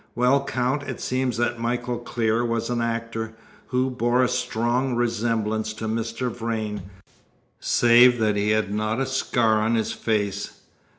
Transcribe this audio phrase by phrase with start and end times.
[0.15, 3.33] Well, Count, it seems that Michael Clear was an actor,
[3.67, 6.31] who bore a strong resemblance to Mr.
[6.31, 6.81] Vrain,
[7.59, 10.61] save that he had not a scar on his face.